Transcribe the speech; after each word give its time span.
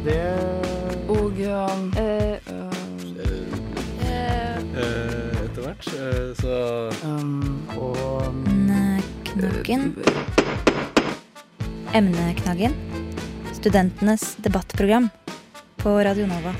Det 0.00 0.16
Og 1.12 1.36
eh, 1.36 2.40
eh, 2.48 2.70
Etter 5.44 5.60
hvert. 5.60 5.88
eh, 5.92 6.30
så 6.38 6.54
um, 7.04 7.68
Og 7.76 8.30
Emneknaggen. 8.48 9.92
Emneknaggen. 11.92 12.72
Studentenes 13.52 14.36
debattprogram 14.40 15.10
på 15.76 15.92
Radio 16.06 16.24
Nova. 16.30 16.54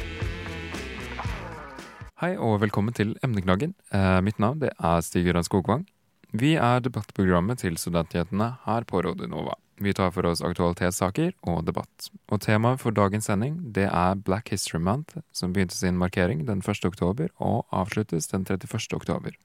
Hei 2.20 2.34
og 2.36 2.61
velkommen 2.61 2.93
til 2.93 3.16
Emneknaggen. 3.25 3.72
Eh, 3.88 4.20
mitt 4.20 4.36
navn 4.36 4.61
det 4.61 4.75
er 4.77 5.00
Stig 5.00 5.25
Gøran 5.25 5.48
Skogvang. 5.48 5.88
Vi 6.36 6.59
er 6.61 6.84
debattprogrammet 6.84 7.64
til 7.64 7.80
studentnyhetene 7.80 8.52
her 8.66 8.84
på 8.84 9.00
Radio 9.09 9.32
Nova. 9.32 9.57
Vi 9.81 9.95
tar 9.97 10.11
for 10.12 10.27
oss 10.29 10.43
aktualitetssaker 10.45 11.31
og 11.49 11.63
debatt. 11.65 12.11
Og 12.29 12.43
temaet 12.45 12.82
for 12.82 12.93
dagens 12.93 13.31
sending 13.31 13.54
det 13.73 13.87
er 13.89 14.18
Black 14.27 14.50
History 14.53 14.81
Month, 14.81 15.17
som 15.32 15.54
begynte 15.54 15.73
sin 15.75 15.96
markering 15.96 16.43
den 16.45 16.61
1. 16.61 16.85
oktober 16.85 17.31
og 17.39 17.64
avsluttes 17.73 18.29
den 18.29 18.45
31. 18.45 18.93
oktober. 18.99 19.39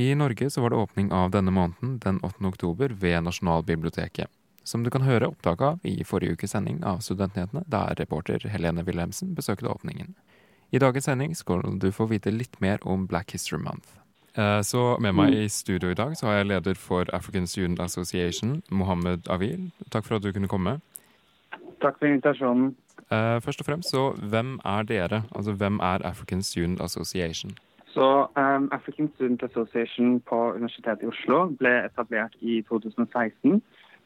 I 0.00 0.14
Norge 0.16 0.48
så 0.50 0.64
var 0.64 0.72
det 0.72 0.80
åpning 0.80 1.12
av 1.12 1.34
denne 1.36 1.52
måneden 1.52 1.98
den 2.00 2.22
8. 2.24 2.40
oktober 2.48 2.96
ved 2.96 3.20
Nasjonalbiblioteket. 3.28 4.32
Som 4.64 4.82
du 4.82 4.90
kan 4.90 5.04
høre 5.04 5.28
opptak 5.28 5.60
av 5.60 5.84
i 5.84 6.00
forrige 6.04 6.38
ukes 6.38 6.56
sending 6.56 6.80
av 6.80 7.04
Studentnyhetene, 7.04 7.66
der 7.68 8.00
reporter 8.00 8.48
Helene 8.48 8.82
Wilhelmsen 8.88 9.36
besøkte 9.36 9.68
åpningen. 9.68 10.16
I 10.72 10.80
dagens 10.80 11.04
sending 11.04 11.36
skal 11.36 11.60
du 11.78 11.90
få 11.92 12.08
vite 12.08 12.32
litt 12.32 12.56
mer 12.64 12.80
om 12.80 13.04
Black 13.06 13.36
History 13.36 13.60
Month. 13.60 13.92
Eh, 14.38 14.62
Så 14.62 14.96
med 15.00 15.12
meg 15.12 15.34
i 15.34 15.48
studio 15.48 15.90
i 15.90 15.94
dag 15.94 16.16
så 16.16 16.26
har 16.26 16.32
jeg 16.34 16.46
leder 16.46 16.74
for 16.74 17.04
African 17.12 17.46
Student 17.46 17.80
Association, 17.80 18.62
Mohammed 18.70 19.28
Avil. 19.30 19.72
Takk 19.92 20.04
for 20.04 20.16
at 20.16 20.22
du 20.22 20.32
kunne 20.32 20.48
komme. 20.48 20.80
Takk 21.80 21.98
for 21.98 22.06
invitasjonen. 22.06 22.76
Eh, 23.10 23.40
Først 23.40 23.60
og 23.60 23.66
fremst, 23.66 23.90
så 23.90 24.12
hvem 24.30 24.60
er 24.64 24.82
dere? 24.82 25.22
Altså 25.34 25.52
hvem 25.52 25.78
er 25.78 26.04
African 26.04 26.42
Student 26.42 26.80
Association? 26.80 27.50
Så 27.86 28.26
um, 28.36 28.68
African 28.72 29.10
Student 29.14 29.42
Association 29.42 30.20
på 30.20 30.52
Universitetet 30.52 31.02
i 31.02 31.06
Oslo 31.06 31.46
ble 31.58 31.84
etablert 31.84 32.34
i 32.40 32.62
2016 32.68 33.62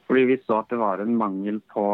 fordi 0.07 0.23
vi 0.27 0.37
så 0.47 0.59
at 0.59 0.71
det 0.71 0.79
var 0.79 0.99
en 0.99 1.17
mangel 1.17 1.61
på 1.75 1.85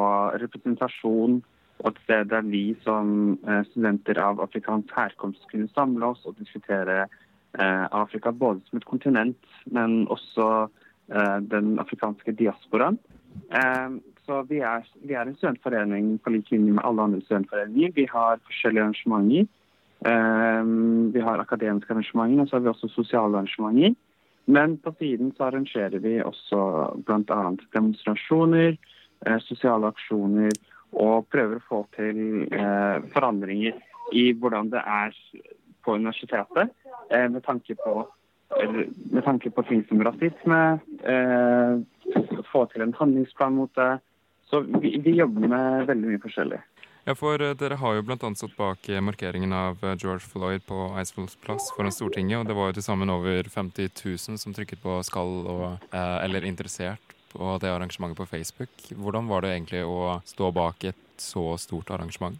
representasjon 0.43 1.43
og 1.79 1.89
et 1.91 1.99
sted 2.05 2.25
der 2.33 2.41
vi 2.41 2.77
som 2.85 3.39
eh, 3.49 3.65
studenter 3.71 4.21
av 4.21 4.41
afrikansk 4.41 4.93
herkomst 4.97 5.45
kunne 5.51 5.69
samle 5.75 6.07
oss 6.07 6.23
og 6.25 6.39
diskutere 6.39 7.07
Afrika 7.65 8.33
både 8.33 8.61
som 8.69 8.81
et 8.81 8.89
kontinent, 8.89 9.39
men 9.65 10.05
også 10.13 10.69
eh, 11.13 11.39
den 11.41 11.79
afrikanske 11.83 12.35
diasporaen. 12.37 12.99
Eh, 13.51 13.97
så 14.27 14.43
vi 14.49 14.59
er, 14.59 14.87
vi 15.07 15.15
er 15.15 15.29
en 15.29 15.37
studentforening 15.39 16.17
på 16.19 16.33
lik 16.35 16.51
linje 16.51 16.75
med 16.75 16.85
alle 16.85 17.03
andre 17.03 17.23
studentforeninger. 17.23 17.95
Vi 17.95 18.09
har 18.11 18.43
forskjellige 18.49 18.85
arrangementer. 18.85 19.47
Eh, 20.11 20.65
vi 21.15 21.23
har 21.29 21.43
akademiske 21.43 21.95
arrangementer, 21.95 22.43
og 22.43 22.49
så 22.49 22.57
har 22.57 22.67
vi 22.67 22.73
også 22.75 22.93
sosiale 22.95 23.39
arrangementer. 23.39 23.95
Men 24.47 24.77
på 24.79 24.93
siden 24.99 25.33
så 25.35 25.49
arrangerer 25.49 25.99
vi 25.99 26.21
også 26.23 26.61
bl.a. 27.07 27.43
demonstrasjoner, 27.75 28.77
eh, 29.27 29.39
sosiale 29.43 29.91
aksjoner, 29.91 30.55
og 30.93 31.27
prøver 31.31 31.59
å 31.59 31.67
få 31.69 31.81
til 31.97 32.47
eh, 32.47 32.99
forandringer 33.15 33.79
i 34.15 34.31
hvordan 34.39 34.71
det 34.71 34.83
er 34.87 35.17
på 35.87 35.95
universitetet, 35.95 36.75
eh, 37.11 37.29
med 37.29 37.45
tanke 37.47 37.75
på 37.75 38.07
med 39.11 39.25
tanke 39.25 39.51
på 39.51 39.63
ting 39.67 39.81
som 39.89 40.05
rasisme, 40.07 40.59
eh, 41.03 42.43
få 42.53 42.61
til 42.71 42.85
en 42.85 42.93
handlingsplan 42.95 43.57
mot 43.59 43.73
det. 43.75 43.99
Så 44.47 44.61
vi, 44.61 44.93
vi 45.03 45.17
jobber 45.19 45.49
med 45.51 45.89
veldig 45.89 46.13
mye 46.13 46.21
forskjellig. 46.23 46.61
Ja, 47.09 47.17
for 47.19 47.43
eh, 47.43 47.57
dere 47.59 47.79
har 47.81 47.97
jo 47.97 48.05
bl.a. 48.07 48.31
stått 48.39 48.55
bak 48.57 48.87
markeringen 49.03 49.53
av 49.53 49.83
George 49.83 50.23
Floyd 50.31 50.63
på 50.69 50.79
Eidsvolls 50.95 51.35
plass 51.43 51.73
foran 51.75 51.95
Stortinget, 51.95 52.39
og 52.39 52.47
det 52.47 52.55
var 52.55 52.71
jo 52.71 52.79
til 52.79 52.87
sammen 52.87 53.11
over 53.11 53.51
50 53.51 53.91
000 53.99 54.39
som 54.39 54.55
trykket 54.55 54.83
på 54.83 55.01
'skal' 55.03 55.51
og, 55.57 55.91
eller 55.91 56.47
interessert 56.47 57.03
på 57.33 57.59
det 57.59 57.75
arrangementet 57.75 58.17
på 58.23 58.31
Facebook. 58.31 58.71
Hvordan 58.95 59.27
var 59.27 59.43
det 59.43 59.57
egentlig 59.57 59.83
å 59.85 60.21
stå 60.25 60.55
bak 60.55 60.85
et 60.85 61.06
så 61.23 61.57
stort 61.61 61.91
arrangement? 61.95 62.39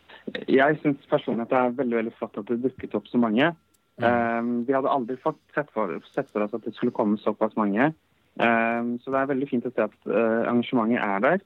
Jeg 0.49 0.79
syns 0.83 1.07
personlig 1.11 1.47
at 1.47 1.53
det 1.53 1.61
er 1.61 1.79
veldig 1.81 2.01
veldig 2.01 2.15
flott 2.19 2.39
at 2.41 2.51
det 2.51 2.63
dukket 2.65 2.97
opp 2.99 3.09
så 3.11 3.21
mange. 3.21 3.53
Um, 3.97 4.67
vi 4.69 4.75
hadde 4.77 4.93
aldri 4.93 5.17
fått 5.17 5.39
sett 5.57 5.71
for, 5.73 5.95
sett 6.13 6.29
for 6.29 6.45
oss 6.45 6.55
at 6.57 6.65
det 6.67 6.75
skulle 6.77 6.95
komme 6.97 7.17
såpass 7.23 7.57
mange. 7.57 7.93
Um, 8.37 8.97
så 9.01 9.13
det 9.13 9.21
er 9.21 9.31
veldig 9.31 9.49
fint 9.49 9.69
å 9.69 9.73
se 9.73 9.87
at 9.87 9.95
uh, 10.11 10.45
arrangementet 10.45 11.01
er 11.01 11.23
der. 11.25 11.45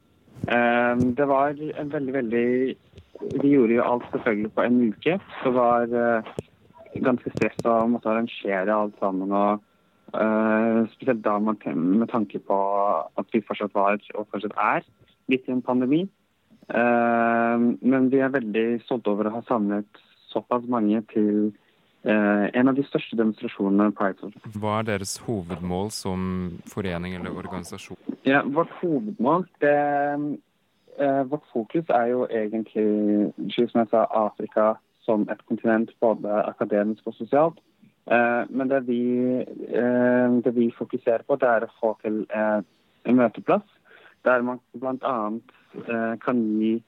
Um, 0.51 1.11
det 1.15 1.27
var 1.31 1.55
en 1.55 1.93
veldig, 1.93 2.13
veldig 2.15 2.47
Vi 3.43 3.51
gjorde 3.53 3.75
jo 3.77 3.85
alt 3.85 4.07
selvfølgelig 4.11 4.53
på 4.57 4.65
en 4.65 4.79
uke. 4.91 5.19
Det 5.45 5.53
var 5.55 5.95
uh, 5.95 6.31
ganske 7.07 7.31
stress 7.37 7.67
å 7.69 7.77
måtte 7.93 8.11
arrangere 8.11 8.75
alt 8.75 8.97
sammen. 8.99 9.31
og 9.31 9.63
uh, 10.17 10.81
Spesielt 10.97 11.23
da 11.23 11.37
med, 11.39 11.67
med 11.77 12.09
tanke 12.11 12.41
på 12.43 12.59
at 13.21 13.31
vi 13.31 13.45
fortsatt 13.47 13.77
var, 13.77 14.01
og 14.17 14.27
fortsatt 14.33 14.57
er, 14.59 14.89
midt 15.31 15.47
i 15.47 15.55
en 15.55 15.63
pandemi. 15.63 16.09
Uh, 16.71 17.59
men 17.83 18.11
vi 18.13 18.21
er 18.23 18.31
veldig 18.31 18.67
stolte 18.85 19.11
over 19.11 19.27
å 19.27 19.35
ha 19.39 19.43
samlet 19.49 20.01
såpass 20.31 20.67
mange 20.71 21.01
til 21.11 21.49
uh, 22.07 22.47
en 22.47 22.71
av 22.71 22.77
de 22.79 22.85
største 22.87 23.19
demonstrasjonene 23.19 23.91
Pride. 23.99 24.31
Hva 24.55 24.77
er 24.79 24.91
deres 24.93 25.17
hovedmål 25.27 25.91
som 25.95 26.21
forening 26.71 27.17
eller 27.19 27.35
organisasjon? 27.35 27.99
Ja, 28.29 28.45
vårt 28.47 28.71
hovedmål, 28.83 29.49
det, 29.65 29.75
uh, 31.01 31.23
vårt 31.33 31.49
fokus 31.51 31.91
er 31.91 32.13
jo 32.13 32.29
egentlig, 32.31 32.87
som 33.57 33.83
jeg 33.83 33.91
sa, 33.91 34.07
Afrika 34.23 34.77
som 35.03 35.27
et 35.33 35.43
kontinent, 35.49 35.91
både 35.99 36.43
akademisk 36.45 37.09
og 37.11 37.19
sosialt. 37.19 37.59
Men 38.11 38.67
det 38.71 38.81
vi, 38.89 39.03
det 40.45 40.53
vi, 40.57 40.67
fokuserer 40.75 41.23
på, 41.29 41.37
det 41.39 41.47
er 41.47 41.67
å 41.67 41.75
få 41.79 41.93
til 42.03 42.25
en 42.35 43.17
møteplass 43.17 43.67
der 44.27 44.43
man 44.43 44.59
bl.a. 44.75 45.15
Eh, 45.75 46.15
kan 46.19 46.39
gi 46.59 46.83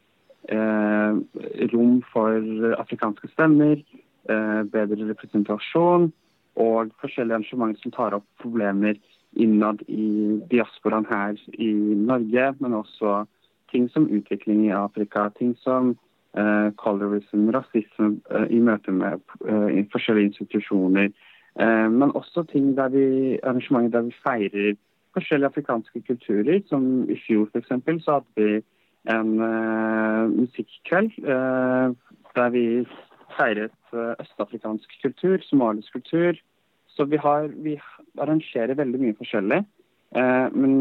eh, 0.48 1.12
rom 1.72 2.02
for 2.12 2.74
afrikanske 2.78 3.28
stemmer, 3.30 3.78
eh, 4.28 4.62
bedre 4.74 5.06
representasjon 5.12 6.08
og 6.58 6.90
forskjellige 7.00 7.38
arrangementer 7.38 7.82
som 7.82 7.94
tar 7.94 8.16
opp 8.18 8.26
problemer 8.42 8.98
innad 9.38 9.84
i 9.86 10.40
diasporaen 10.50 11.06
her 11.08 11.38
i 11.54 11.70
Norge, 11.94 12.48
men 12.58 12.74
også 12.74 13.22
ting 13.70 13.86
som 13.94 14.10
utvikling 14.10 14.66
i 14.66 14.74
Afrika, 14.76 15.28
ting 15.38 15.54
som 15.62 15.94
eh, 16.34 16.68
colorism, 16.76 17.46
rasisme 17.54 18.16
i 18.50 18.58
møte 18.58 18.90
med 18.90 19.22
i 19.46 19.86
forskjellige 19.94 20.32
institusjoner, 20.32 21.12
men 21.92 22.14
også 22.16 22.46
ting 22.48 22.70
der 22.76 22.88
vi, 22.88 23.36
arrangementer 23.44 23.98
der 23.98 24.06
vi 24.06 24.14
feirer 24.24 24.76
forskjellige 25.14 25.50
afrikanske 25.52 26.02
kulturer. 26.06 26.60
Som 26.66 27.10
i 27.10 27.16
fjor 27.26 27.48
f.eks. 27.52 28.04
så 28.04 28.18
hadde 28.18 28.36
vi 28.36 28.62
en 29.10 29.40
uh, 29.40 30.30
musikkveld 30.30 31.12
uh, 31.26 31.90
der 32.36 32.48
vi 32.54 32.64
feiret 33.36 33.78
uh, 33.92 34.14
østafrikansk 34.22 34.98
kultur, 35.02 35.38
somalisk 35.42 35.92
kultur. 35.92 36.38
Så 36.88 37.04
vi, 37.04 37.16
har, 37.16 37.48
vi 37.64 37.78
arrangerer 38.20 38.76
veldig 38.76 39.00
mye 39.00 39.16
forskjellig. 39.16 39.62
men 40.52 40.72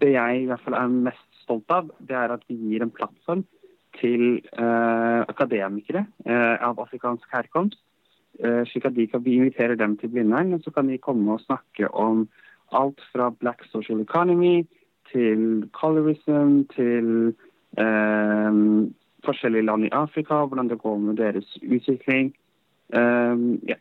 det 0.00 0.10
jeg 0.12 0.42
i 0.42 0.44
hvert 0.44 0.60
fall 0.60 0.74
er 0.76 0.90
mest 1.06 1.38
stolt 1.40 1.72
av, 1.72 1.88
det 2.04 2.16
er 2.16 2.34
at 2.34 2.42
vi 2.48 2.54
gir 2.54 2.82
en 2.84 2.92
plattform 2.92 3.46
til 3.96 4.42
akademikere 4.60 6.02
av 6.28 6.76
afrikansk 6.84 7.32
herkomst. 7.32 7.80
slik 8.68 8.84
at 8.84 8.94
de 8.94 9.06
kan, 9.06 9.24
Vi 9.24 9.38
inviterer 9.40 9.74
dem 9.74 9.96
til 9.96 10.08
Blindern, 10.08 10.52
og 10.52 10.60
så 10.60 10.70
kan 10.70 10.88
de 10.88 10.98
komme 10.98 11.32
og 11.32 11.40
snakke 11.40 11.88
om 11.94 12.28
alt 12.72 13.00
fra 13.12 13.30
black 13.30 13.64
social 13.70 14.00
economy 14.00 14.66
til 15.12 15.68
colorism 15.72 16.64
til 16.74 17.34
eh, 17.78 18.52
forskjellige 19.26 19.66
land 19.66 19.86
i 19.86 19.92
Afrika, 19.92 20.44
hvordan 20.46 20.68
det 20.68 20.78
går 20.82 20.98
med 20.98 21.16
deres 21.16 21.58
utvikling. 21.62 22.34
Um, 22.94 23.60
yeah. 23.66 23.80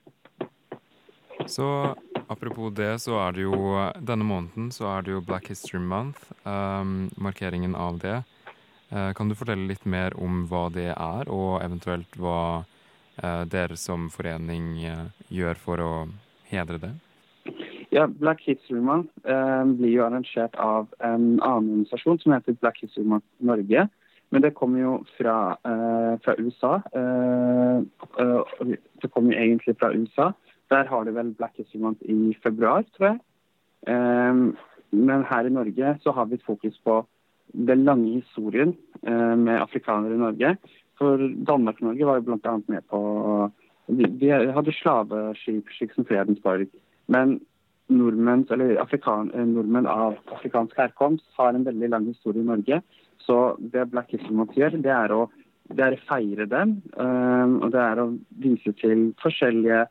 Så 1.45 1.95
apropos 2.27 2.73
det, 2.73 2.99
så 2.99 3.19
er 3.19 3.31
det 3.31 3.43
jo 3.45 3.57
denne 4.01 4.25
måneden 4.25 4.71
så 4.71 4.88
er 4.95 5.05
det 5.05 5.11
jo 5.13 5.21
Black 5.21 5.49
History 5.49 5.81
Month, 5.81 6.31
um, 6.43 7.11
markeringen 7.17 7.75
av 7.75 7.99
det. 7.99 8.23
Uh, 8.89 9.13
kan 9.13 9.29
du 9.29 9.35
fortelle 9.35 9.67
litt 9.69 9.85
mer 9.85 10.15
om 10.17 10.45
hva 10.49 10.69
det 10.73 10.91
er, 10.93 11.29
og 11.29 11.61
eventuelt 11.61 12.17
hva 12.17 12.63
uh, 12.63 13.43
dere 13.45 13.77
som 13.77 14.09
forening 14.09 14.73
uh, 14.89 15.05
gjør 15.29 15.61
for 15.61 15.83
å 15.83 15.91
hedre 16.49 16.81
det? 16.81 16.93
Ja, 17.95 18.07
Black 18.07 18.42
History 18.42 18.81
Month 18.81 19.09
eh, 19.24 19.65
blir 19.65 19.94
jo 19.94 20.03
arrangert 20.03 20.56
av 20.59 20.89
en 21.00 21.38
annen 21.39 21.69
organisasjon 21.77 22.18
som 22.19 22.33
heter 22.36 22.57
Black 22.59 22.81
History 22.83 23.06
Month 23.07 23.25
Norge. 23.39 23.86
Men 24.36 24.44
det 24.44 24.51
kommer 24.57 24.81
jo 24.81 24.95
fra, 25.15 25.36
eh, 25.63 26.18
fra 26.25 26.36
USA. 26.36 26.74
Eh, 26.92 27.77
det 29.00 29.12
kommer 29.13 29.31
jo 29.31 29.39
egentlig 29.39 29.77
fra 29.80 29.94
USA. 29.94 30.33
Der 30.74 30.92
har 30.92 31.06
de 31.06 31.15
vel 31.15 31.31
Black 31.39 31.56
History 31.56 31.80
Month 31.80 32.03
i 32.03 32.36
februar, 32.44 32.83
tror 32.97 33.13
jeg. 33.13 33.19
men 34.91 35.24
her 35.24 35.45
i 35.45 35.50
Norge 35.50 35.98
så 36.01 36.12
har 36.12 36.25
vi 36.25 36.36
et 36.36 36.44
fokus 36.44 36.77
på 36.83 37.06
den 37.53 37.83
lange 37.86 38.21
historien 38.21 38.75
med 39.03 39.62
afrikanere 39.62 40.13
i 40.13 40.18
Norge. 40.18 40.57
For 40.98 41.18
Danmark 41.48 41.75
og 41.81 41.88
Norge 41.88 42.06
var 42.06 42.15
jo 42.15 42.21
bl.a. 42.21 42.57
med 42.68 42.81
på 42.89 43.51
Vi 43.88 44.30
hadde 44.30 44.74
slaveskip 44.74 45.69
slik 45.69 45.94
som 45.94 46.06
Fredensborg. 46.06 46.68
Men 47.07 47.39
nordmenn, 47.93 48.45
afrikan, 48.81 49.31
nordmenn 49.33 49.87
av 49.89 50.15
afrikansk 50.33 50.77
herkomst 50.79 51.25
har 51.37 51.53
en 51.53 51.65
veldig 51.67 51.89
lang 51.89 52.07
historie 52.09 52.41
i 52.41 52.47
Norge. 52.47 52.81
Så 53.25 53.57
det 53.59 53.89
Black 53.91 54.13
History 54.13 54.33
Month 54.33 54.57
gjør, 54.57 54.77
det 54.81 54.93
er 54.93 55.13
å, 55.13 55.27
det 55.73 55.85
er 55.85 56.01
feire 56.09 56.45
dem. 56.49 56.79
og 56.95 57.69
det 57.73 57.81
er 57.81 58.01
å 58.01 58.09
vise 58.41 58.73
til 58.81 59.11
forskjellige 59.21 59.85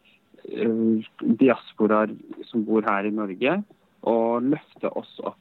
diasporaer 1.41 2.13
som 2.51 2.67
bor 2.67 2.85
her 2.87 3.09
i 3.09 3.15
Norge, 3.15 3.63
og 4.05 4.51
løfte 4.53 4.91
oss 4.93 5.15
opp. 5.25 5.39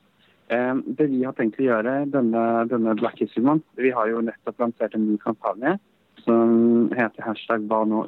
Det 0.48 1.08
vi 1.10 1.24
har 1.26 1.36
tenkt 1.36 1.60
å 1.60 1.66
gjøre 1.66 2.04
denne, 2.14 2.44
denne 2.70 2.96
Black 3.00 3.20
History 3.20 3.44
Month, 3.44 3.66
vi 3.76 3.92
har 3.92 4.10
jo 4.12 4.24
nettopp 4.24 4.62
lansert 4.62 4.96
en 4.96 5.08
ny 5.10 5.18
kampanje 5.22 5.76
som 6.24 6.90
heter 6.96 7.26
hashtag 7.26 7.66
hva 7.68 7.84
nå 7.90 8.06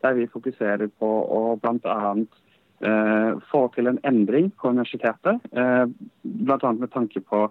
der 0.00 0.14
vi 0.16 0.26
fokuserer 0.32 0.88
på 1.00 1.08
å 1.08 1.40
blant 1.60 1.84
Eh, 1.84 2.49
få 2.80 3.60
til 3.74 3.90
en 3.90 3.98
endring 4.08 4.46
på 4.56 4.70
universitetet, 4.72 5.42
eh, 5.52 5.84
bl.a. 6.24 6.72
med 6.72 6.88
tanke 6.94 7.20
på 7.20 7.42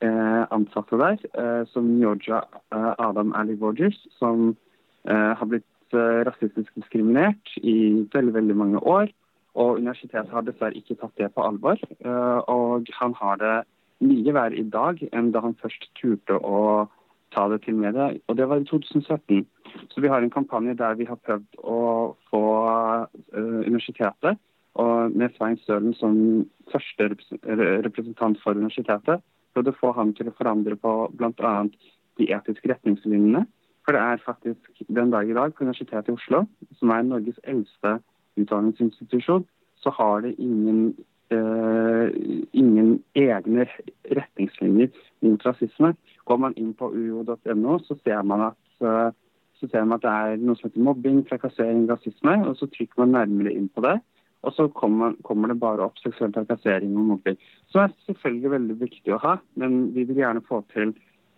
eh, 0.00 0.44
ansatte 0.50 0.98
der, 0.98 1.16
eh, 1.34 1.66
som 1.66 1.98
Georgia 1.98 2.42
eh, 2.72 2.92
Adam 2.98 3.32
Ali 3.34 3.56
Rogers, 3.60 4.06
som 4.18 4.56
eh, 5.08 5.32
har 5.38 5.46
blitt 5.46 5.64
rasistisk 6.26 6.74
diskriminert 6.74 7.52
i 7.62 8.08
veldig, 8.12 8.32
veldig 8.34 8.56
mange 8.56 8.78
år. 8.78 9.06
Og 9.54 9.78
universitetet 9.78 10.32
har 10.34 10.42
dessverre 10.42 10.74
ikke 10.74 10.96
tatt 10.98 11.14
det 11.16 11.28
på 11.32 11.44
alvor. 11.46 11.78
Og 12.50 12.90
han 12.98 13.14
har 13.14 13.38
det 13.38 13.52
mye 14.02 14.34
verre 14.34 14.58
i 14.58 14.64
dag 14.66 14.98
enn 15.12 15.30
da 15.30 15.44
han 15.44 15.54
først 15.62 15.86
turte 15.94 16.34
å 16.42 16.88
ta 17.30 17.46
det 17.48 17.60
til 17.64 17.78
media, 17.78 18.10
og 18.26 18.36
det 18.36 18.48
var 18.50 18.58
i 18.58 18.66
2017. 18.66 19.46
Så 19.94 20.02
vi 20.02 20.10
har 20.10 20.26
en 20.26 20.34
kampanje 20.34 20.74
der 20.74 20.98
vi 20.98 21.06
har 21.06 21.22
prøvd 21.22 21.62
å 21.62 21.78
få 22.32 22.42
universitetet, 23.38 24.42
og 24.82 25.12
med 25.16 25.32
Svein 25.36 25.56
Stølen 25.62 25.94
som 25.96 26.16
første 26.72 27.08
representant 27.86 28.38
for 28.42 28.58
universitetet, 28.58 29.22
prøvde 29.54 29.72
å 29.72 29.80
få 29.80 29.92
ham 29.96 30.12
til 30.16 30.28
å 30.28 30.36
forandre 30.36 30.76
på 30.76 30.92
bl.a. 31.16 31.54
de 32.20 32.28
etiske 32.36 32.68
retningslinjene. 32.72 33.46
For 33.86 33.96
det 33.96 34.02
er 34.02 34.24
faktisk 34.24 34.82
den 34.92 35.12
dag 35.14 35.28
i 35.30 35.36
dag 35.36 35.54
på 35.54 35.64
Universitetet 35.64 36.10
i 36.10 36.16
Oslo, 36.16 36.44
som 36.78 36.92
er 36.92 37.06
Norges 37.06 37.38
eldste 37.44 37.98
utdanningsinstitusjon, 38.36 39.46
så 39.80 39.92
har 39.96 40.24
det 40.26 40.34
ingen, 40.42 40.90
uh, 41.32 42.08
ingen 42.52 42.98
egne 43.14 43.68
retningslinjer 44.18 44.90
mot 45.24 45.46
rasisme. 45.46 45.94
Går 46.26 46.42
man 46.42 46.56
inn 46.58 46.74
på 46.74 46.90
uo.no, 46.90 47.78
så 47.86 47.96
ser 48.02 48.26
man 48.26 48.50
at 48.50 48.84
uh, 48.84 49.14
så 49.56 49.70
ser 49.72 49.86
man 49.86 49.96
at 49.96 50.04
det 50.04 50.12
er 50.12 50.42
noe 50.42 50.58
som 50.58 50.68
heter 50.68 50.84
mobbing, 50.84 51.22
trakassering, 51.30 51.86
rasisme. 51.88 52.34
og 52.44 52.58
Så 52.58 52.68
trykker 52.74 53.00
man 53.04 53.14
nærmere 53.16 53.54
inn 53.56 53.70
på 53.72 53.80
det. 53.86 53.94
Og 54.44 54.54
så 54.54 54.68
kommer, 54.68 55.16
kommer 55.26 55.50
det 55.50 55.58
bare 55.62 55.86
opp 55.86 55.98
seksuell 56.02 56.34
trakassering 56.34 56.94
og 56.96 57.10
mobbing. 57.12 57.38
Som 57.72 57.86
er 57.86 57.94
selvfølgelig 58.06 58.52
veldig 58.52 58.76
viktig 58.82 59.14
å 59.16 59.22
ha, 59.24 59.34
men 59.60 59.90
vi 59.96 60.04
vil 60.06 60.20
gjerne 60.22 60.44
få 60.46 60.60
til 60.74 60.92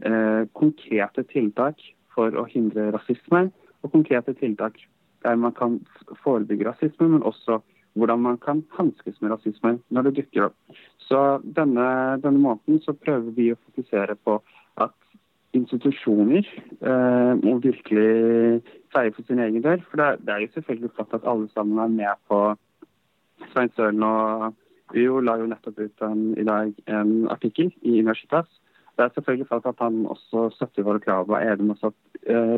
eh, 0.05 0.45
konkrete 0.59 1.25
tiltak 1.33 1.81
for 2.15 2.35
å 2.37 2.45
hindre 2.51 2.91
rasisme. 2.97 3.49
Og 3.85 3.95
konkrete 3.95 4.35
tiltak 4.39 4.77
der 5.23 5.39
man 5.41 5.55
kan 5.55 5.81
forebygge 6.23 6.69
rasisme, 6.69 7.09
men 7.15 7.27
også 7.27 7.61
hvordan 7.99 8.21
man 8.23 8.39
kan 8.39 8.63
hanskes 8.77 9.21
med 9.21 9.33
rasisme 9.33 9.79
når 9.95 10.09
det 10.09 10.15
dukker 10.21 10.49
opp. 10.51 10.79
Så 11.09 11.41
denne, 11.57 11.89
denne 12.23 12.43
måten 12.43 12.81
så 12.85 12.95
prøver 12.95 13.33
vi 13.35 13.51
å 13.53 13.61
fokusere 13.71 14.19
på 14.27 14.39
at 14.83 14.95
institusjoner 15.57 16.45
eh, 16.45 17.33
må 17.41 17.57
virkelig 17.65 18.63
feie 18.93 19.13
for 19.15 19.25
sin 19.27 19.41
egen 19.43 19.65
dør. 19.65 19.81
For 19.89 20.01
det, 20.01 20.09
det, 20.27 20.35
er 20.35 20.45
jo 20.45 20.55
selvfølgelig 20.55 20.95
flott 20.97 21.17
at 21.17 21.29
alle 21.33 21.49
sammen 21.55 21.81
er 21.83 21.95
med 21.95 22.25
på 22.31 22.43
Svein 23.53 23.71
Søren 23.77 24.03
og 24.03 24.55
UiO 24.95 25.21
la 25.21 25.37
jo 25.41 25.49
nettopp 25.51 25.79
ut 25.81 26.05
en, 26.07 26.23
i 26.39 26.45
dag 26.47 26.73
en 26.87 27.13
artikkel 27.33 27.71
i 27.83 27.99
Universitas. 28.01 28.49
Det 28.97 29.05
er 29.05 29.15
selvfølgelig 29.15 29.49
falt 29.49 29.67
at 29.71 29.83
han 29.85 30.07
også 30.11 30.49
støtter 30.57 30.87
våre 30.87 31.01
krav 31.03 31.29
og 31.29 31.37
er 31.39 31.53
enig 31.53 31.69
med 31.69 31.77
oss 31.77 31.91
at 31.91 31.99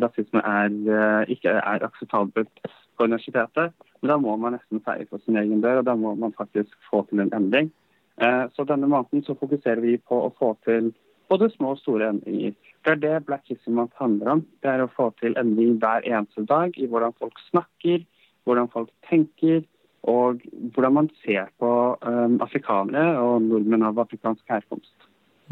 rasisme 0.03 0.41
er, 0.41 0.71
uh, 0.89 1.21
ikke 1.29 1.53
er 1.53 1.85
akseptabelt 1.85 2.63
på 2.97 3.05
universitetet. 3.05 3.75
Men 4.01 4.09
da 4.09 4.17
må 4.17 4.33
man 4.41 4.57
nesten 4.57 4.81
feie 4.85 5.05
for 5.09 5.21
sin 5.21 5.37
egen 5.37 5.61
dør, 5.61 5.83
og 5.83 5.85
da 5.85 5.95
må 5.95 6.15
man 6.15 6.33
faktisk 6.37 6.73
få 6.89 7.03
til 7.09 7.21
en 7.21 7.33
endring. 7.37 7.69
Uh, 8.17 8.49
så 8.55 8.65
denne 8.65 8.89
måneden 8.89 9.23
så 9.27 9.37
fokuserer 9.37 9.83
vi 9.85 9.99
på 10.01 10.17
å 10.25 10.33
få 10.39 10.55
til 10.65 10.91
både 11.29 11.51
små 11.53 11.75
og 11.75 11.83
store 11.83 12.09
endringer. 12.09 12.57
Det 12.81 12.95
er 12.95 13.03
det 13.03 13.25
Black 13.25 13.45
History 13.47 13.75
Month 13.77 14.01
handler 14.01 14.33
om. 14.33 14.41
Det 14.63 14.71
er 14.71 14.83
å 14.83 14.89
få 14.95 15.11
til 15.21 15.37
endring 15.37 15.77
hver 15.83 16.07
eneste 16.09 16.43
dag 16.49 16.73
i 16.77 16.89
hvordan 16.89 17.13
folk 17.21 17.37
snakker, 17.51 18.01
hvordan 18.49 18.71
folk 18.73 18.89
tenker, 19.09 19.61
og 20.09 20.41
hvordan 20.73 20.93
man 20.93 21.09
ser 21.21 21.51
på 21.61 21.71
um, 22.01 22.39
afrikanere 22.41 23.19
og 23.21 23.43
nordmenn 23.45 23.85
av 23.85 23.99
afrikansk 24.01 24.43
herkomst. 24.49 24.95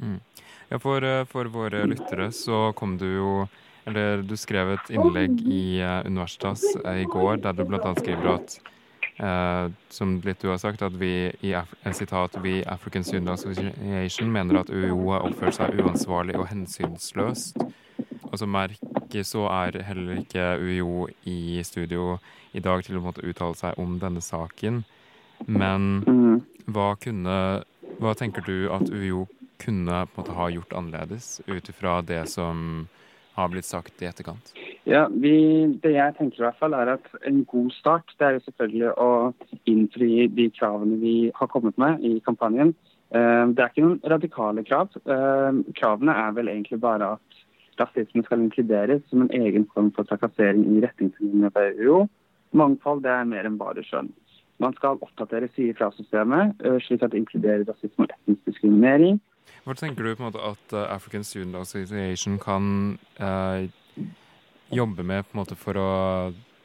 Mm. 0.02 0.18
Ja, 0.70 0.80
for, 0.82 1.04
eh, 1.06 1.26
for, 1.30 1.50
våre 1.54 1.84
lyttere 1.90 2.30
så 2.32 2.70
kom 2.78 2.98
du 2.98 3.08
jo 3.08 3.34
Eller 3.90 4.22
du 4.22 4.36
skrev 4.38 4.76
et 4.76 4.90
innlegg 4.94 5.40
i 5.50 5.80
uh, 5.82 6.04
Universitas 6.06 6.62
uh, 6.84 6.94
i 7.00 7.08
går 7.10 7.40
der 7.42 7.56
du 7.58 7.64
bl.a. 7.66 7.94
skriver 7.98 8.36
at 8.36 8.60
Uh, 9.20 9.68
som 9.92 10.14
litt 10.24 10.40
du 10.40 10.48
har 10.48 10.60
sagt, 10.62 10.80
at 10.82 10.94
vi 10.96 11.28
i 11.44 11.50
Af 11.52 11.92
sitat, 11.92 12.38
vi 12.40 12.62
African 12.64 13.04
Student 13.04 13.34
Association 13.34 14.32
mener 14.32 14.62
at 14.62 14.70
UiO 14.72 15.12
har 15.12 15.26
oppført 15.28 15.58
seg 15.58 15.76
uansvarlig 15.76 16.38
og 16.40 16.48
hensynsløst. 16.48 17.60
Og 18.32 18.38
som 18.40 18.56
merke 19.10 19.26
så 19.26 19.48
er 19.50 19.82
heller 19.84 20.22
ikke 20.22 20.60
UiO 20.62 21.08
i 21.26 21.62
studio 21.64 22.20
i 22.54 22.60
dag 22.60 22.84
til 22.84 22.98
å 22.98 23.02
måtte 23.02 23.26
uttale 23.26 23.56
seg 23.56 23.78
om 23.80 24.00
denne 24.00 24.22
saken. 24.22 24.84
Men 25.48 26.44
hva 26.68 26.96
kunne 27.00 27.64
Hva 28.00 28.14
tenker 28.14 28.42
du 28.46 28.70
at 28.72 28.90
UiO 28.90 29.28
kunne 29.60 30.06
måte 30.16 30.32
ha 30.32 30.50
gjort 30.50 30.74
annerledes 30.74 31.42
ut 31.48 31.68
ifra 31.70 32.02
det 32.02 32.30
som 32.30 32.88
har 33.34 33.50
blitt 33.50 33.66
sagt 33.66 34.02
i 34.02 34.06
etterkant? 34.06 34.54
Ja, 34.86 35.08
vi, 35.10 35.68
Det 35.82 35.92
jeg 35.92 36.16
tenker 36.16 36.40
i 36.40 36.46
hvert 36.46 36.60
fall 36.60 36.74
er 36.74 36.94
at 36.94 37.10
en 37.26 37.44
god 37.46 37.72
start 37.74 38.14
det 38.20 38.28
er 38.28 38.38
jo 38.38 38.46
selvfølgelig 38.46 38.94
å 38.94 39.10
innfri 39.66 40.28
de 40.28 40.50
kravene 40.56 41.00
vi 41.02 41.32
har 41.36 41.48
kommet 41.48 41.78
med 41.78 42.00
i 42.06 42.22
kampanjen. 42.24 42.76
Eh, 43.12 43.46
det 43.52 43.60
er 43.60 43.74
ikke 43.74 43.84
noen 43.84 44.00
radikale 44.06 44.64
krav. 44.64 44.96
Eh, 45.04 45.64
kravene 45.76 46.14
er 46.14 46.32
vel 46.38 46.54
egentlig 46.54 46.80
bare 46.80 47.18
at 47.18 47.40
rasisme 47.80 48.24
skal 48.26 48.44
inkluderes 48.46 49.04
som 49.10 49.26
en 49.26 49.32
egen 49.42 49.68
form 49.74 49.92
for 49.96 50.08
trakassering 50.10 50.66
i 50.76 50.82
retningslinjene 50.86 51.52
for 51.56 51.84
EU. 51.86 52.02
Mangfold 52.58 53.04
det 53.06 53.14
er 53.14 53.30
mer 53.30 53.48
enn 53.48 53.60
bare 53.60 53.84
skjønn. 53.86 54.12
Man 54.60 54.76
skal 54.76 55.00
oppdatere 55.00 55.48
sider 55.56 55.78
fra 55.78 55.92
systemet, 55.96 56.56
eh, 56.66 56.80
slik 56.84 57.04
at 57.04 57.14
det 57.14 57.22
inkluderer 57.22 57.64
rasisme 57.68 58.06
og 58.06 58.16
etnisk 58.16 58.50
diskriminering. 58.50 59.20
Hva 59.64 59.76
tenker 59.78 60.04
du 60.04 60.16
på 60.16 60.24
en 60.24 60.32
måte 60.32 60.44
at 60.44 60.76
African 60.90 61.24
Student 61.24 61.56
Association 61.62 62.40
kan 62.40 62.98
eh, 63.20 63.70
jobbe 64.70 65.04
med 65.04 65.26
på 65.26 65.36
en 65.36 65.42
måte 65.42 65.58
for 65.60 65.80
å 65.80 65.90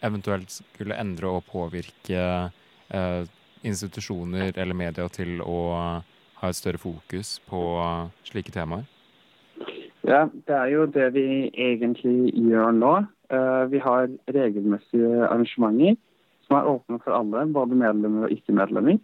eventuelt 0.04 0.50
skulle 0.52 0.98
endre 1.00 1.30
og 1.30 1.46
påvirke 1.48 2.24
eh, 2.90 3.22
institusjoner 3.64 4.52
eller 4.58 4.76
media 4.76 5.08
til 5.08 5.40
å 5.40 5.60
ha 6.40 6.50
et 6.50 6.58
større 6.58 6.80
fokus 6.80 7.38
på 7.48 7.60
slike 8.28 8.52
temaer? 8.52 8.84
Ja, 10.04 10.26
det 10.48 10.54
er 10.54 10.70
jo 10.72 10.86
det 10.86 11.10
vi 11.14 11.26
egentlig 11.48 12.34
gjør 12.36 12.74
nå. 12.76 12.94
Uh, 13.32 13.64
vi 13.72 13.80
har 13.80 14.10
regelmessige 14.28 15.24
arrangementer 15.26 15.96
som 16.44 16.58
er 16.58 16.68
åpne 16.68 16.98
for 17.00 17.16
alle, 17.16 17.46
både 17.52 17.78
medlemmer 17.80 18.26
og 18.26 18.34
ikke-medlemmer. 18.34 18.98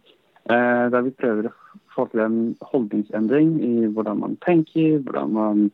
Uh, 0.50 0.92
der 0.92 1.06
vi 1.06 1.16
prøver 1.16 1.48
å 1.48 1.54
få 1.94 2.06
til 2.12 2.20
en 2.24 2.40
holdningsendring 2.72 3.54
i 3.64 3.86
hvordan 3.94 4.20
man 4.20 4.36
tenker, 4.44 5.00
hvordan 5.04 5.32
man 5.36 5.70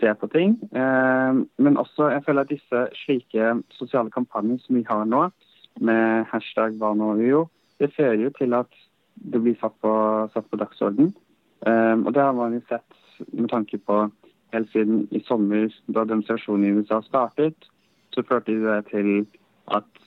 ser 0.00 0.14
på 0.14 0.26
ting. 0.26 0.56
Eh, 0.72 1.32
men 1.58 1.76
også 1.76 2.10
jeg 2.12 2.24
føler 2.26 2.46
at 2.46 2.52
disse 2.52 2.84
slike 3.02 3.54
sosiale 3.78 4.10
kampanjer 4.14 4.60
som 4.62 4.78
vi 4.78 4.84
har 4.88 5.04
nå, 5.04 5.28
med 5.80 6.26
hashtag 6.32 6.78
hva 6.78 6.92
nå 6.98 7.12
jo, 7.22 7.44
det 7.78 7.92
fører 7.96 8.24
jo 8.24 8.30
til 8.38 8.54
at 8.58 8.70
det 9.18 9.40
blir 9.42 9.58
satt 9.60 9.74
på, 9.82 9.92
satt 10.34 10.46
på 10.50 10.58
dagsorden. 10.60 11.12
Eh, 11.66 11.96
og 11.98 12.12
det 12.14 12.22
har 12.22 12.34
man 12.38 12.56
jo 12.56 12.62
sett 12.68 13.30
med 13.32 13.50
tanke 13.50 13.78
på 13.78 14.06
helt 14.52 14.70
siden 14.72 15.06
i 15.10 15.20
sommer, 15.26 15.68
da 15.86 16.04
demonstrasjonen 16.08 16.66
i 16.66 16.80
USA 16.80 17.00
startet, 17.06 17.68
så 18.14 18.24
førte 18.24 18.56
det 18.62 18.78
til 18.90 19.26
at 19.74 20.04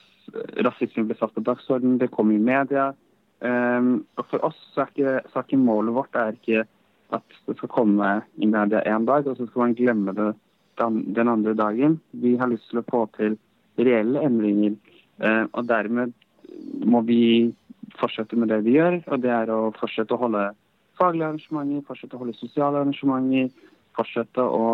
rasisme 0.64 1.06
ble 1.06 1.16
satt 1.18 1.34
på 1.34 1.44
dagsordenen, 1.46 1.98
Det 1.98 2.10
kom 2.10 2.30
i 2.32 2.38
media. 2.38 2.92
Um, 3.40 4.06
og 4.16 4.26
For 4.30 4.44
oss 4.44 4.58
så 4.74 4.84
er 4.84 4.92
ikke, 4.92 5.20
ikke 5.40 5.58
målet 5.58 5.94
vårt 5.94 6.14
er 6.14 6.36
ikke 6.36 6.64
at 7.12 7.36
det 7.46 7.56
skal 7.56 7.68
komme 7.68 8.22
i 8.38 8.46
media 8.46 8.82
én 8.86 9.06
dag, 9.06 9.26
og 9.26 9.36
så 9.36 9.46
skal 9.46 9.60
man 9.66 9.74
glemme 9.74 10.14
det 10.16 10.34
den 10.78 11.28
andre 11.28 11.54
dagen. 11.54 12.00
Vi 12.12 12.36
har 12.36 12.48
lyst 12.48 12.70
til 12.70 12.80
å 12.80 12.88
få 12.88 13.06
til 13.16 13.36
reelle 13.76 14.22
endringer. 14.24 14.76
Eh, 15.20 15.44
og 15.52 15.66
dermed 15.68 16.14
må 16.86 17.02
vi 17.02 17.52
fortsette 17.98 18.36
med 18.36 18.48
det 18.48 18.62
vi 18.64 18.78
gjør, 18.78 19.02
og 19.06 19.20
det 19.22 19.30
er 19.30 19.52
å 19.52 19.72
fortsette 19.76 20.14
å 20.14 20.22
holde 20.22 20.46
faglige 20.98 21.28
arrangementer, 21.28 21.84
fortsette 21.86 22.16
å 22.16 22.22
holde 22.22 22.38
sosiale 22.38 22.80
arrangementer, 22.80 23.50
fortsette 23.96 24.42
å 24.42 24.66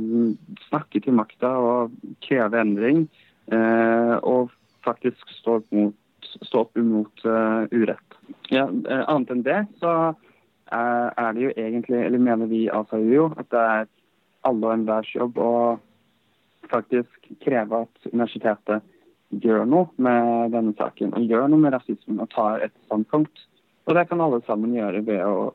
mm, 0.00 0.34
snakke 0.68 1.02
til 1.04 1.16
makta 1.18 1.52
og 1.62 1.96
kreve 2.26 2.60
endring. 2.60 3.06
Eh, 3.52 4.14
og 4.26 4.50
faktisk 4.86 5.30
stå 5.38 5.60
opp, 5.60 5.66
mot, 5.74 6.30
stå 6.46 6.64
opp 6.64 6.78
imot 6.78 7.26
uh, 7.26 7.66
urett. 7.74 8.16
Ja, 8.50 8.66
eh, 8.66 9.02
annet 9.06 9.32
enn 9.34 9.44
det 9.46 9.60
så 9.82 9.92
er 10.66 11.34
det 11.34 11.44
jo 11.44 11.50
egentlig, 11.54 12.00
eller 12.02 12.18
mener 12.18 12.48
vi 12.50 12.64
altså 12.70 12.98
jo, 12.98 13.28
at 13.38 13.46
det 13.54 13.60
er 13.62 13.84
alle 14.46 14.66
og 14.66 14.72
enhvers 14.74 15.12
jobb 15.14 15.38
å 15.38 15.52
faktisk 16.70 17.28
kreve 17.44 17.84
at 17.86 18.08
universitetet 18.10 18.82
gjør 19.42 19.66
noe 19.70 19.90
med 20.02 20.50
denne 20.54 20.74
saken. 20.78 21.14
Og 21.14 21.30
gjør 21.30 21.46
noe 21.50 21.62
med 21.62 21.74
rasismen 21.74 22.18
og 22.22 22.30
tar 22.34 22.66
et 22.66 22.74
standpunkt. 22.86 23.46
Og 23.86 23.94
det 23.94 24.08
kan 24.10 24.22
alle 24.22 24.42
sammen 24.46 24.74
gjøre 24.74 25.04
ved 25.06 25.22
å 25.22 25.52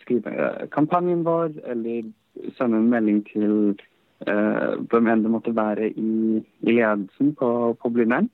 skrive 0.00 0.48
kampanjen 0.72 1.24
vår, 1.26 1.52
eller 1.68 2.08
sende 2.58 2.80
en 2.80 2.90
melding 2.92 3.22
til 3.28 3.54
eh, 4.26 4.74
hvem 4.90 5.10
enn 5.10 5.24
det 5.24 5.32
måtte 5.32 5.54
være 5.56 5.90
i, 5.90 6.42
i 6.62 6.74
ledelsen 6.74 7.34
på, 7.38 7.50
på 7.82 7.92
Blindern. 7.94 8.30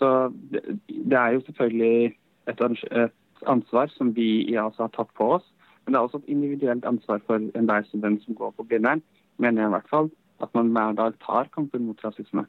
Så 0.00 0.30
det, 0.52 0.62
det, 0.88 1.16
er 1.16 1.36
jo 1.36 1.42
selvfølgelig 1.46 2.14
et, 2.48 2.60
et 2.60 3.46
ansvar 3.46 3.90
som 3.92 4.14
vi 4.16 4.30
i 4.48 4.56
ASA 4.56 4.86
har 4.86 4.94
tatt 4.96 5.12
på 5.18 5.34
oss. 5.36 5.46
Men 5.84 5.94
det 5.94 5.98
er 5.98 6.06
også 6.06 6.20
et 6.22 6.32
individuelt 6.32 6.84
ansvar 6.88 7.20
for 7.26 7.42
enhver 7.56 7.84
student 7.88 8.24
som 8.24 8.36
går 8.38 8.54
på 8.56 8.66
Blindern, 8.68 9.02
mener 9.40 9.62
jeg 9.62 9.70
i 9.70 9.76
hvert 9.76 9.92
fall, 9.92 10.10
at 10.40 10.52
man 10.56 10.72
hver 10.76 10.96
dag 10.96 11.16
tar 11.24 11.48
kampen 11.54 11.88
mot 11.88 12.04
rasisme. 12.04 12.44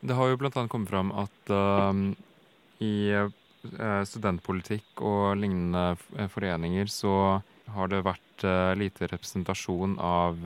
Det 0.00 0.16
har 0.16 0.30
jo 0.30 0.38
bl.a. 0.40 0.64
kommet 0.68 0.88
fram 0.88 1.12
at 1.12 1.52
uh, 1.52 1.92
i 2.80 3.12
uh, 3.12 4.02
studentpolitikk 4.08 5.02
og 5.04 5.36
lignende 5.40 5.94
foreninger 6.32 6.88
så 6.88 7.14
har 7.74 7.92
det 7.92 8.04
vært 8.06 8.29
uh, 8.46 8.72
lite 8.78 9.08
representasjon 9.10 9.96
av 10.00 10.38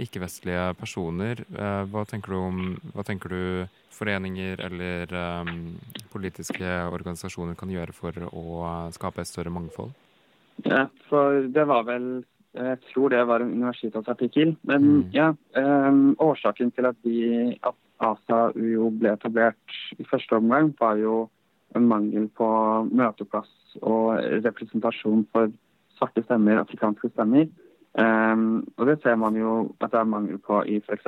ikke-vestlige 0.00 0.70
personer. 0.78 1.44
Hva 1.50 2.04
tenker, 2.08 2.34
du 2.34 2.38
om, 2.38 2.60
hva 2.94 3.04
tenker 3.06 3.32
du 3.32 3.42
foreninger 3.94 4.60
eller 4.64 5.12
politiske 6.12 6.68
organisasjoner 6.88 7.58
kan 7.58 7.72
gjøre 7.72 7.94
for 7.96 8.16
å 8.30 8.44
skape 8.94 9.20
et 9.20 9.30
større 9.30 9.52
mangfold? 9.52 9.92
Ja, 10.64 10.86
for 11.08 11.44
det 11.52 11.66
var 11.68 11.84
vel 11.88 12.22
jeg 12.54 12.78
tror 12.90 13.12
det 13.12 13.26
var 13.26 13.40
en 13.40 13.52
universitetsartikkel. 13.52 14.56
Men 14.62 14.82
mm. 14.82 15.02
ja, 15.14 15.30
um, 15.56 16.16
årsaken 16.18 16.72
til 16.74 16.88
at, 16.88 16.96
vi, 17.04 17.54
at 17.62 17.76
ASA 18.00 18.50
UiO 18.56 18.90
ble 18.90 19.12
etablert 19.14 19.76
i 19.98 20.06
første 20.10 20.36
omgang, 20.40 20.72
var 20.80 20.98
jo 20.98 21.28
en 21.78 21.86
mangel 21.86 22.26
på 22.34 22.48
møteplass 22.90 23.50
og 23.86 24.18
representasjon 24.42 25.26
for 25.30 25.52
svarte 26.00 26.24
stemmer, 26.24 26.62
afrikanske 26.64 27.12
stemmer. 27.12 27.46
Um, 27.98 28.64
og 28.76 28.86
det 28.86 29.00
ser 29.02 29.16
man 29.18 29.36
jo 29.36 29.74
at 29.80 29.92
det 29.92 29.98
er 30.00 30.08
mangel 30.08 30.38
på 30.38 30.62
i 30.62 30.78
f.eks. 30.80 31.06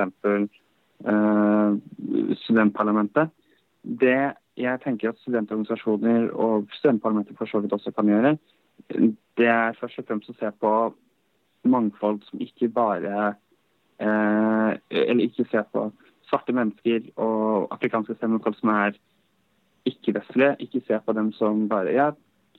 Uh, 1.02 1.78
studentparlamentet. 2.44 3.30
Det 3.82 4.32
jeg 4.56 4.80
tenker 4.84 5.10
at 5.10 5.20
studentorganisasjoner 5.22 6.28
og 6.30 6.68
studentparlamentet 6.76 7.38
for 7.38 7.50
så 7.50 7.62
vidt 7.62 7.72
også 7.72 7.90
kan 7.90 8.10
gjøre, 8.10 8.36
det 9.38 9.48
er 9.48 9.78
først 9.80 9.98
og 10.02 10.06
fremst 10.08 10.30
å 10.30 10.36
se 10.36 10.50
på 10.60 10.72
mangfold 11.64 12.20
som 12.26 12.42
ikke 12.42 12.68
bare 12.68 13.34
uh, 14.02 14.70
Eller 14.90 15.24
ikke 15.24 15.46
se 15.50 15.62
på 15.72 15.86
svarte 16.26 16.54
mennesker 16.56 17.10
og 17.20 17.68
afrikanske 17.74 18.16
stemmer, 18.16 18.52
som 18.56 18.68
er 18.72 18.96
ikke-vestlige. 19.84 20.56
Ikke 20.64 20.80
se 20.86 20.98
på 21.06 21.12
dem 21.12 21.32
som 21.36 21.68
bare 21.68 21.92
ja, 21.92 22.10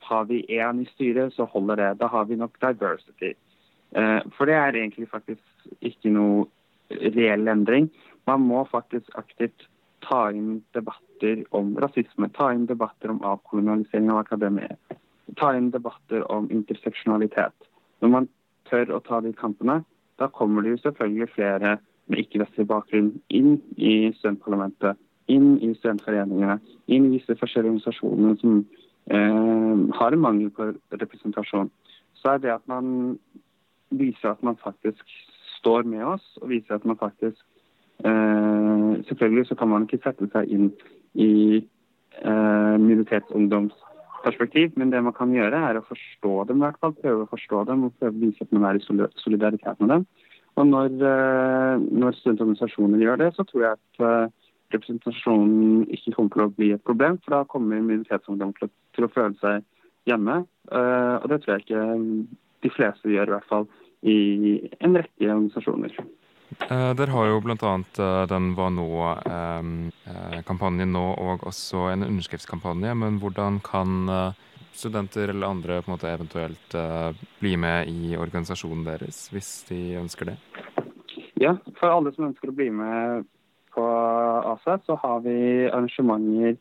har 0.07 0.25
vi 0.29 0.43
én 0.49 0.81
i 0.81 0.89
styret, 0.93 1.33
så 1.33 1.45
holder 1.49 1.81
det. 1.81 1.91
Da 1.99 2.07
har 2.11 2.25
vi 2.25 2.35
nok 2.39 2.59
diversity. 2.61 3.33
Eh, 3.95 4.19
for 4.37 4.49
det 4.49 4.55
er 4.57 4.75
egentlig 4.75 5.09
faktisk 5.09 5.67
ikke 5.81 6.11
noe 6.13 6.47
reell 7.15 7.47
endring. 7.47 7.89
Man 8.27 8.45
må 8.47 8.63
faktisk 8.71 9.09
aktivt 9.19 9.67
ta 10.03 10.27
inn 10.31 10.61
debatter 10.75 11.43
om 11.55 11.75
rasisme, 11.79 12.29
ta 12.35 12.51
inn 12.53 12.67
debatter 12.67 13.13
om 13.13 13.21
avkolonialisering 13.23 14.11
av 14.11 14.23
akademiet, 14.23 14.97
ta 15.39 15.53
inn 15.55 15.71
debatter 15.71 16.25
om 16.31 16.49
interseksjonalitet. 16.51 17.55
Når 18.03 18.11
man 18.11 18.29
tør 18.69 18.97
å 18.97 19.01
ta 19.03 19.21
de 19.23 19.31
kampene, 19.37 19.81
da 20.19 20.27
kommer 20.27 20.63
det 20.63 20.75
jo 20.75 20.83
selvfølgelig 20.83 21.31
flere 21.33 21.77
med 22.11 22.19
ikke-vestlig 22.19 22.67
bakgrunn 22.67 23.13
inn 23.31 23.57
i 23.77 24.11
studentparlamentet, 24.17 24.99
inn 25.31 25.55
i 25.63 25.71
studentforeningene, 25.77 26.57
inn 26.91 27.07
i 27.07 27.17
disse 27.17 27.37
forskjellige 27.39 27.77
organisasjonene 27.77 28.35
som 28.41 28.63
har 29.11 30.15
en 30.15 30.21
mangel 30.23 30.49
på 30.55 30.69
representasjon. 30.95 31.71
Så 32.15 32.29
er 32.33 32.37
det 32.43 32.53
at 32.53 32.63
man 32.71 33.17
viser 33.91 34.31
at 34.31 34.43
man 34.43 34.55
faktisk 34.63 35.03
står 35.59 35.83
med 35.83 36.03
oss, 36.05 36.25
og 36.41 36.49
viser 36.49 36.75
at 36.75 36.85
man 36.85 36.99
faktisk 36.99 37.39
eh, 38.05 39.03
Selvfølgelig 39.07 39.47
så 39.47 39.55
kan 39.55 39.67
man 39.67 39.87
ikke 39.87 40.03
sette 40.03 40.27
seg 40.31 40.51
inn 40.53 40.69
i 41.19 41.33
eh, 41.59 42.75
minoritetsungdoms 42.79 43.73
perspektiv, 44.23 44.71
men 44.79 44.91
det 44.91 45.01
man 45.03 45.15
kan 45.17 45.33
gjøre, 45.33 45.59
er 45.69 45.79
å 45.79 45.87
forstå 45.87 46.33
dem, 46.49 46.61
i 46.61 46.65
hvert 46.67 46.79
fall. 46.79 46.93
Prøve 46.99 47.25
å 47.25 47.31
forstå 47.31 47.63
dem 47.69 47.87
og 47.87 47.97
prøve 47.99 48.13
å 48.13 48.21
vise 48.21 48.45
at 48.45 48.53
man 48.55 48.67
er 48.69 48.79
i 48.79 48.85
solidaritet 49.23 49.81
med 49.81 49.91
dem. 49.95 50.05
Og 50.55 50.69
når, 50.69 50.95
eh, 51.09 51.83
når 51.89 52.15
studentorganisasjoner 52.19 53.01
gjør 53.01 53.19
det, 53.23 53.33
så 53.35 53.45
tror 53.49 53.65
jeg 53.65 53.79
at 53.79 54.05
eh, 54.07 54.31
representasjonen 54.75 55.87
ikke 55.89 56.13
kommer 56.15 56.35
til 56.35 56.45
å 56.45 56.53
bli 56.59 56.71
et 56.75 56.85
problem. 56.85 57.17
For 57.23 57.35
da 57.35 57.43
kommer 57.49 57.81
minoritetsungdom 57.81 58.53
til, 58.59 58.71
til, 58.95 59.03
å 59.07 59.13
føle 59.13 59.35
seg 59.41 59.55
hjemme. 60.09 60.35
Eh, 60.71 61.15
og 61.19 61.25
det 61.31 61.37
tror 61.43 61.53
jeg 61.55 61.63
ikke 61.65 61.83
de 62.63 62.69
fleste 62.73 63.05
gjør, 63.11 63.27
i 63.29 63.35
hvert 63.37 63.51
fall 63.51 63.65
i 64.03 64.17
en 64.83 64.97
rekke 64.99 65.29
organisasjoner. 65.29 65.91
Eh, 66.67 66.91
dere 66.99 67.15
har 67.15 67.25
jo 67.29 67.41
bl.a. 67.41 67.73
Uh, 67.97 68.23
den 68.29 68.45
Hva 68.57 68.67
nå-kampanjen 68.75 70.91
nå, 70.93 71.05
og 71.17 71.37
også 71.49 71.79
en 71.93 72.07
underskriftskampanje. 72.09 72.91
Men 72.99 73.13
hvordan 73.23 73.53
kan 73.65 73.89
studenter 74.73 75.27
eller 75.27 75.47
andre 75.47 75.81
på 75.81 75.91
en 75.91 75.95
måte 75.95 76.09
eventuelt 76.09 76.75
eh, 76.75 77.11
bli 77.39 77.55
med 77.57 77.89
i 77.89 78.17
organisasjonen 78.17 78.85
deres, 78.87 79.27
hvis 79.33 79.51
de 79.69 79.79
ønsker 80.01 80.33
det? 80.33 80.37
Ja, 81.41 81.55
for 81.79 81.93
alle 81.93 82.13
som 82.15 82.29
ønsker 82.29 82.49
å 82.49 82.57
bli 82.57 82.69
med 82.73 83.27
på 83.73 83.85
ASA, 84.53 84.79
så 84.85 84.97
har 85.01 85.23
vi 85.25 85.35
arrangementer 85.69 86.57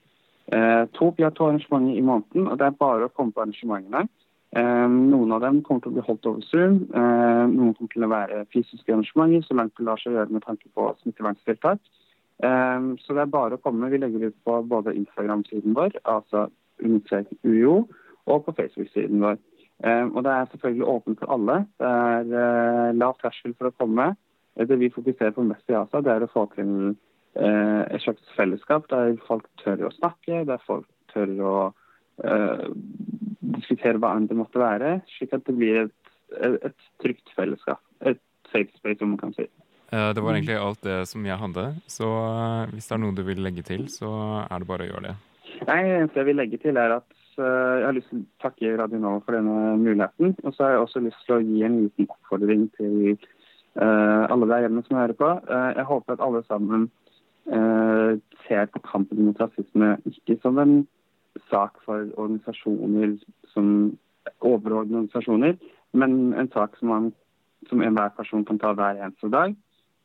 uh, 0.50 0.84
to, 0.96 1.12
Vi 1.16 1.25
har 1.26 1.34
to 1.37 1.46
arrangementer 1.46 1.99
i 1.99 2.04
måneden, 2.04 2.49
og 2.49 2.58
det 2.58 2.66
er 2.66 2.80
bare 2.80 3.08
å 3.08 3.14
komme 3.14 3.34
på 3.34 3.44
arrangementene. 3.44 4.08
Um, 4.52 5.08
noen 5.08 5.32
av 5.32 5.40
dem 5.44 5.62
kommer 5.64 5.80
til 5.80 5.92
å 5.92 5.96
bli 5.96 6.04
holdt 6.06 6.28
over 6.28 6.44
Zoom. 6.44 6.82
Uh, 6.92 7.46
noen 7.49 7.72
kommer 7.76 7.92
til 7.94 8.06
å 8.06 8.12
være 8.12 8.42
fysiske 8.52 8.92
arrangementer, 8.92 9.46
så 9.46 9.56
langt 9.56 9.76
det 9.78 9.87
lar 9.88 10.02
seg 10.02 10.16
gjøre 10.16 10.34
med 10.34 10.44
tanke 10.49 10.68
på 10.75 10.90
smitteverntiltak. 11.02 11.82
Så 12.42 13.14
det 13.14 13.20
er 13.22 13.28
bare 13.30 13.54
å 13.54 13.61
komme. 13.62 13.87
Vi 13.92 14.00
legger 14.02 14.32
ut 14.32 14.38
på 14.42 14.56
både 14.66 14.96
Instagram-siden 14.99 15.76
vår, 15.78 15.94
altså 16.11 16.49
UiO, 16.82 17.84
og 18.26 18.44
på 18.49 18.54
Facebook-siden 18.56 19.22
vår. 19.22 19.38
Eh, 19.84 20.06
og 20.14 20.25
Det 20.25 20.32
er 20.32 20.44
selvfølgelig 20.50 20.87
åpent 20.87 21.18
for 21.18 21.32
alle. 21.34 21.56
Det 21.78 21.87
er 21.87 22.20
eh, 22.42 22.94
lav 22.94 23.16
terskel 23.22 23.54
for 23.58 23.70
å 23.70 23.76
komme. 23.78 24.14
Det 24.56 24.78
vi 24.78 24.92
fokuserer 24.94 25.34
på 25.34 25.42
mest 25.42 25.70
i 25.70 25.75
ASA, 25.75 26.02
det 26.04 26.12
er 26.12 26.26
å 26.26 26.30
få 26.30 26.46
til 26.54 26.92
eh, 26.92 26.96
et 27.32 28.02
slags 28.04 28.34
fellesskap 28.36 28.90
der 28.90 29.14
folk 29.24 29.46
tør 29.62 29.86
å 29.88 29.92
snakke, 29.94 30.42
der 30.44 30.60
folk 30.66 30.84
tør 31.14 31.30
å 31.40 31.54
diskutere 33.56 33.96
hva 33.96 34.10
enn 34.18 34.26
det 34.28 34.36
måtte 34.36 34.60
være, 34.60 34.98
slik 35.14 35.32
at 35.32 35.46
det 35.46 35.54
blir 35.56 35.78
et, 35.86 36.12
et 36.68 36.84
trygt 37.00 37.32
fellesskap. 37.32 37.80
Et 38.04 38.20
safe 38.52 38.68
space, 38.76 39.00
om 39.00 39.14
man 39.14 39.22
kan 39.22 39.32
si. 39.32 39.46
Det 39.88 40.24
var 40.24 40.36
egentlig 40.36 40.58
alt 40.60 40.84
det 40.84 40.98
som 41.08 41.24
jeg 41.24 41.40
hadde. 41.40 41.64
Så 41.88 42.10
hvis 42.74 42.90
det 42.90 42.98
er 42.98 43.02
noe 43.02 43.16
du 43.16 43.24
vil 43.24 43.40
legge 43.44 43.64
til, 43.64 43.88
så 43.92 44.12
er 44.44 44.60
det 44.60 44.68
bare 44.68 44.84
å 44.84 44.92
gjøre 44.92 45.08
det. 45.08 45.16
Nei, 45.68 45.80
Det 46.12 46.20
jeg 46.20 46.28
vil 46.28 46.40
legge 46.42 46.60
til, 46.60 46.76
er 46.76 46.98
at 47.00 47.08
Eh, 47.38 47.74
jeg 47.80 47.86
har 47.86 47.94
lyst 47.96 48.10
til 48.12 48.20
å 48.20 48.42
takke 48.44 48.72
Radio 48.76 48.98
Nova 49.00 49.22
for 49.24 49.36
denne 49.36 49.76
muligheten. 49.80 50.34
Og 50.44 50.54
så 50.54 50.66
har 50.66 50.74
jeg 50.74 50.82
også 50.84 51.04
lyst 51.06 51.22
til 51.26 51.38
å 51.38 51.44
gi 51.44 51.62
en 51.64 51.78
liten 51.84 52.08
oppfordring 52.12 52.66
til 52.76 53.14
uh, 53.80 54.28
alle 54.28 54.48
der 54.50 54.66
hjemme 54.66 54.82
som 54.86 54.98
hører 55.00 55.16
på. 55.16 55.30
Uh, 55.48 55.70
jeg 55.78 55.88
håper 55.88 56.16
at 56.16 56.24
alle 56.26 56.42
sammen 56.48 56.84
uh, 56.90 57.01
ser 57.46 58.66
på 58.70 58.82
kampen 58.87 59.25
mot 59.26 59.40
rasisme 59.40 59.96
ikke 60.06 60.38
som 60.42 60.58
en 60.62 60.75
sak 61.50 61.80
for 61.84 62.06
organisasjoner 62.16 63.16
som 63.52 63.66
overordnede 64.40 65.02
organisasjoner, 65.02 65.56
men 65.92 66.32
en 66.38 66.50
sak 66.52 66.76
som, 66.78 66.88
man, 66.88 67.12
som 67.68 67.82
enhver 67.82 68.12
person 68.16 68.44
kan 68.44 68.58
ta 68.58 68.72
hver 68.72 69.00
eneste 69.00 69.30
dag. 69.32 69.54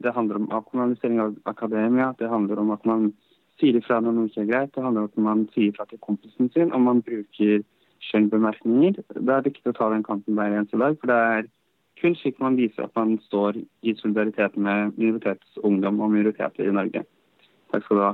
Det 0.03 0.13
handler 0.13 0.35
om 0.35 0.51
avkommunalisering 0.51 1.19
av 1.21 1.35
akademia. 1.45 2.13
Det 2.19 2.29
handler 2.29 2.59
om 2.59 2.71
at 2.71 2.85
man 2.85 3.11
sier 3.59 3.77
ifra 3.79 3.99
når 4.01 4.13
noe 4.13 4.29
ikke 4.29 4.43
er 4.45 4.51
greit. 4.51 4.73
Det 4.75 4.83
handler 4.83 5.05
om 5.05 5.11
at 5.11 5.23
man 5.29 5.45
sier 5.53 5.71
ifra 5.71 5.87
til 5.89 6.01
kompisen 6.01 6.51
sin, 6.53 6.73
og 6.73 6.81
man 6.85 7.01
bruker 7.01 7.63
skjønnbemerkninger. 8.09 8.99
Det 9.13 9.33
er 9.33 9.45
viktig 9.47 9.73
å 9.73 9.77
ta 9.77 9.89
den 9.93 10.05
kampen 10.05 10.37
hver 10.37 10.53
eneste 10.53 10.77
dag. 10.81 10.97
For 11.01 11.09
det 11.09 11.17
er 11.17 11.49
kun 12.01 12.17
slik 12.19 12.37
man 12.43 12.59
viser 12.59 12.85
at 12.85 12.93
man 12.95 13.17
står 13.25 13.57
i 13.81 13.95
solidaritet 13.97 14.57
med 14.57 14.93
minoritetsungdom 14.99 16.01
og 16.03 16.13
minoriteter 16.13 16.69
i 16.69 16.75
Norge. 16.75 17.07
Takk 17.71 17.85
skal 17.85 17.99
du 17.99 18.03
ha. 18.05 18.13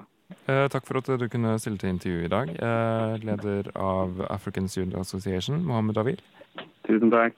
Eh, 0.49 0.67
takk 0.71 0.85
for 0.87 0.97
at 0.99 1.09
du 1.19 1.27
kunne 1.29 1.57
stille 1.61 1.77
til 1.77 1.93
intervju 1.93 2.25
i 2.25 2.31
dag. 2.31 2.49
Eh, 2.49 3.17
leder 3.23 3.69
av 3.75 4.23
African 4.29 4.67
Student 4.67 4.95
Association, 4.99 5.63
Mohammed 5.65 5.97
Awil. 5.97 6.21
Tusen 6.87 7.11
takk. 7.13 7.37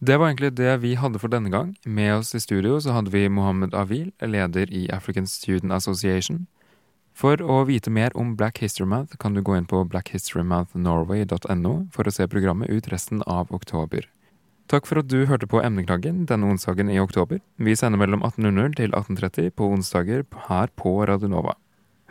Det 0.00 0.16
var 0.16 0.30
egentlig 0.30 0.54
det 0.56 0.78
vi 0.80 0.94
hadde 0.96 1.18
for 1.20 1.28
denne 1.28 1.50
gang. 1.52 1.74
Med 1.84 2.14
oss 2.14 2.34
i 2.34 2.40
studio 2.40 2.78
så 2.80 2.94
hadde 2.96 3.12
vi 3.12 3.28
Mohammed 3.28 3.74
Avil, 3.74 4.12
leder 4.20 4.72
i 4.72 4.88
African 4.88 5.26
Student 5.26 5.72
Association. 5.72 6.46
For 7.12 7.36
å 7.36 7.66
vite 7.68 7.90
mer 7.92 8.10
om 8.16 8.36
Black 8.36 8.62
History 8.62 8.86
Month 8.88 9.18
kan 9.20 9.34
du 9.34 9.42
gå 9.42 9.58
inn 9.58 9.66
på 9.68 9.82
blackhistorymonthnorway.no 9.84 11.74
for 11.92 12.08
å 12.08 12.14
se 12.14 12.26
programmet 12.26 12.70
ut 12.70 12.88
resten 12.88 13.20
av 13.26 13.52
oktober. 13.52 14.08
Takk 14.70 14.86
for 14.86 15.00
at 15.00 15.08
du 15.10 15.24
hørte 15.26 15.48
på 15.50 15.58
Emneknaggen 15.66 16.26
denne 16.30 16.46
onsdagen 16.46 16.90
i 16.92 17.00
oktober. 17.02 17.40
Vi 17.58 17.74
sender 17.74 17.98
mellom 17.98 18.22
18.00 18.22 18.76
til 18.78 18.94
18.30 18.94 19.50
på 19.58 19.66
onsdager 19.74 20.22
her 20.46 20.70
på 20.78 20.92
Radionova. 21.10 21.56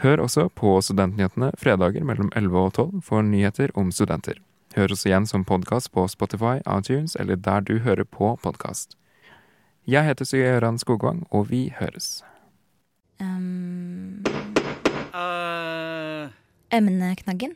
Hør 0.03 0.25
også 0.25 0.49
på 0.55 0.75
Studentnyhetene 0.83 1.53
fredager 1.59 2.03
mellom 2.03 2.31
11 2.35 2.59
og 2.59 2.73
12 2.73 3.01
for 3.07 3.23
nyheter 3.23 3.71
om 3.79 3.93
studenter. 3.95 4.41
Hør 4.75 4.91
oss 4.91 5.05
igjen 5.07 5.25
som 5.27 5.47
podkast 5.47 5.91
på 5.95 6.03
Spotify, 6.11 6.59
iTunes 6.67 7.15
eller 7.15 7.39
der 7.39 7.63
du 7.63 7.79
hører 7.79 8.03
på 8.03 8.35
podkast. 8.43 8.97
Jeg 9.87 10.05
heter 10.05 10.27
Gøran 10.27 10.77
Skogvang, 10.77 11.25
og 11.31 11.49
vi 11.49 11.73
høres. 11.79 12.23
Um, 13.19 14.23
Uh. 15.13 16.29
emneknaggen. 16.71 17.55